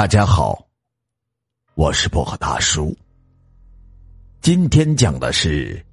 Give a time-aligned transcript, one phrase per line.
[0.00, 0.66] 大家好，
[1.74, 2.96] 我是薄荷大叔。
[4.40, 5.84] 今天讲的是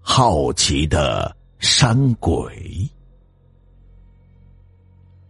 [0.00, 2.88] 好奇的山鬼。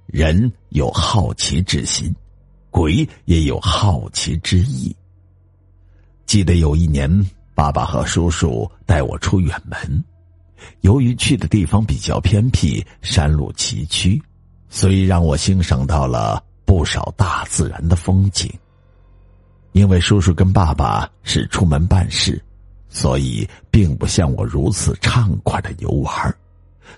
[0.08, 2.14] 人有好奇之心，
[2.68, 4.94] 鬼也有好奇之意。
[6.26, 7.08] 记得有一年，
[7.54, 10.04] 爸爸和叔叔带我出远门，
[10.82, 14.20] 由于去的地方比较偏僻，山路崎岖，
[14.68, 16.43] 所以让我欣赏到了。
[16.64, 18.52] 不少大自然的风景。
[19.72, 22.40] 因为叔叔跟爸爸是出门办事，
[22.88, 26.36] 所以并不像我如此畅快的游玩。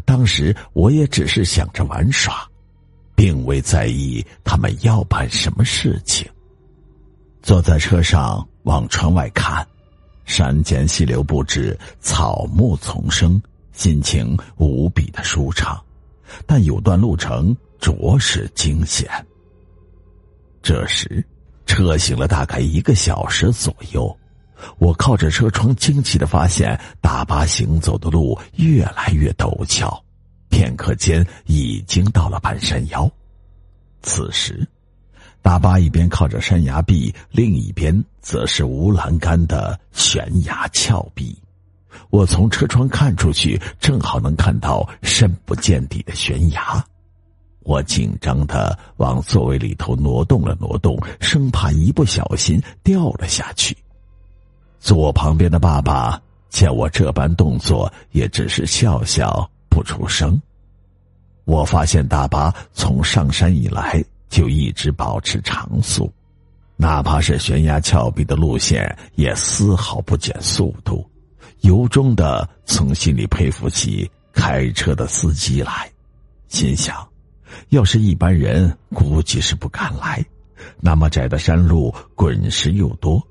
[0.05, 2.47] 当时我也只是想着玩耍，
[3.15, 6.29] 并未在意他们要办什么事情。
[7.43, 9.67] 坐在车上往窗外看，
[10.27, 13.41] 山间溪流不止，草木丛生，
[13.73, 15.83] 心情无比的舒畅。
[16.45, 19.09] 但有段路程着实惊险。
[20.67, 21.25] 这时，
[21.65, 24.19] 车行了大概一个小时左右，
[24.79, 30.03] 我靠着车窗惊奇的发现，大巴行走的路越来越陡峭，
[30.49, 33.09] 片刻间已经到了半山腰。
[34.03, 34.67] 此时，
[35.41, 41.41] 大巴一边靠着山崖壁，另一边则是无栏杆的悬崖峭壁。
[42.11, 46.85] 我从车窗看出去，正好能看到深不见底的悬崖。
[47.67, 53.77] 我紧张的往座位里头挪动了挪动，生怕一不小心掉了下去。
[54.79, 60.41] 坐我旁边的爸爸见我这般动作，也只是笑笑不出声。
[61.45, 66.09] 我发现大巴从上山以来就一直保持常速，
[66.77, 71.05] 哪怕是悬崖峭壁的路线，也丝毫不减速度，
[71.63, 75.91] 由衷的从心里佩服起开车的司机来，
[76.47, 76.97] 心想。
[77.69, 80.25] 要是一般人，估计是不敢来。
[80.81, 83.23] 那么窄的山路，滚石又多，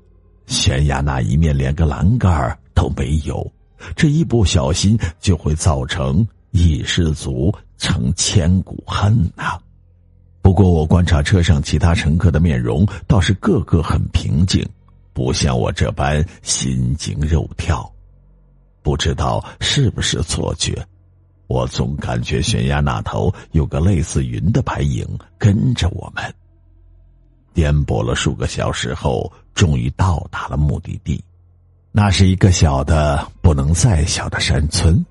[0.46, 3.50] 悬崖那一面连个栏杆都没有，
[3.94, 9.58] 这一不小心就会造成一失足成千古恨呐。
[10.40, 14.64] 不过我观察车上其他乘客的面容，倒是个个很平静，
[15.12, 17.92] 不像我这般心惊肉跳。
[18.82, 20.86] 不知道是不是错觉。
[21.46, 25.06] 我总感觉悬崖那头有个类似云的白影
[25.38, 26.34] 跟着我们。
[27.54, 31.22] 颠簸了数个小时后，终于到达了目的地。
[31.92, 35.04] 那是一个小的不能再小的山村。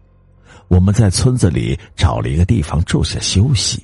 [0.68, 3.84] 我们在村子里找了一个地方住下休息。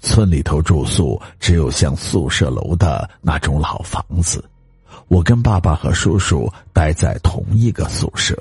[0.00, 4.42] 村里头住宿只有像宿舍楼的那种老房子。
[5.08, 8.36] 我跟爸爸和叔叔待在同一个宿舍。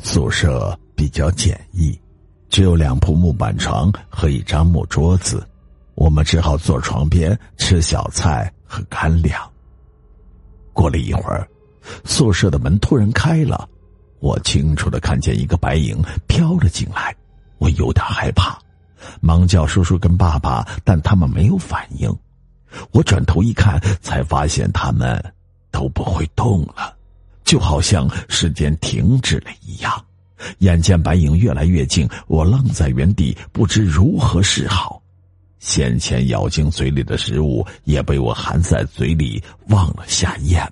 [0.00, 1.96] 宿舍比较简易。
[2.50, 5.46] 只有两铺木板床和一张木桌子，
[5.94, 9.40] 我们只好坐床边吃小菜和干粮。
[10.72, 11.46] 过了一会儿，
[12.04, 13.68] 宿舍的门突然开了，
[14.20, 17.14] 我清楚的看见一个白影飘了进来，
[17.58, 18.58] 我有点害怕，
[19.20, 22.14] 忙叫叔叔跟爸爸，但他们没有反应。
[22.92, 25.22] 我转头一看，才发现他们
[25.70, 26.96] 都不会动了，
[27.44, 30.04] 就好像时间停止了一样。
[30.58, 35.02] 眼见白影越来越近，我愣在原地，不知如何是好。
[35.58, 40.66] 先前咬进嘴里的食物也被我含在嘴里，忘了下咽。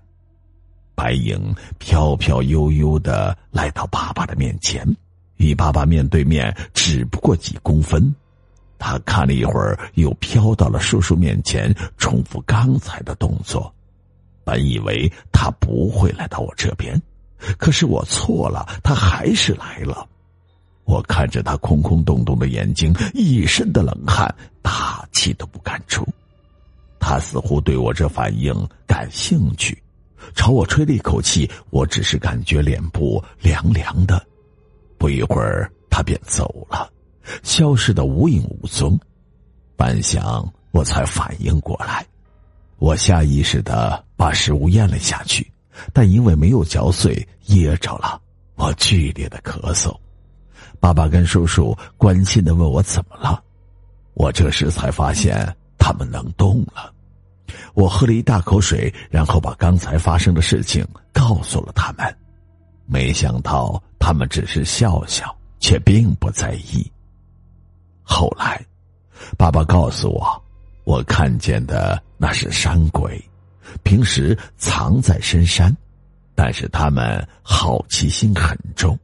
[0.94, 4.86] 白影飘飘悠悠的来到爸爸的面前，
[5.36, 8.14] 与爸爸面对面，只不过几公分。
[8.78, 13.72] 他看了一会儿，又飘到了叔叔面前，重复刚才的动作。
[14.44, 17.00] 本以为他不会来到我这边。
[17.58, 20.06] 可是我错了，他还是来了。
[20.84, 24.32] 我看着他空空洞洞的眼睛，一身的冷汗，
[24.62, 26.06] 大气都不敢出。
[27.00, 28.54] 他似乎对我这反应
[28.86, 29.80] 感兴趣，
[30.34, 31.50] 朝我吹了一口气。
[31.70, 34.24] 我只是感觉脸部凉凉的。
[34.98, 36.90] 不一会儿，他便走了，
[37.42, 38.98] 消失的无影无踪。
[39.76, 42.06] 半晌，我才反应过来，
[42.78, 45.50] 我下意识的把食物咽了下去。
[45.92, 48.20] 但因为没有嚼碎，噎着了，
[48.54, 49.94] 我剧烈的咳嗽。
[50.78, 53.42] 爸爸跟叔叔关心的问我怎么了，
[54.14, 56.92] 我这时才发现他们能动了。
[57.74, 62.16] 我喝了一大口水，然后把刚才发生的事情告诉了他们。
[62.86, 66.90] 没想到他们只是笑笑，却并不在意。
[68.02, 68.64] 后来，
[69.36, 70.42] 爸爸告诉我，
[70.84, 73.20] 我看见的那是山鬼。
[73.82, 75.74] 平时藏在深山，
[76.34, 78.98] 但是他们好奇心很重，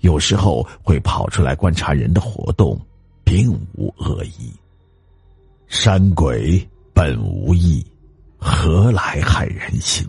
[0.00, 2.80] 有时候会跑出来观察人的活动，
[3.24, 4.52] 并无恶意。
[5.68, 7.84] 山鬼本无意，
[8.38, 10.06] 何来害人心？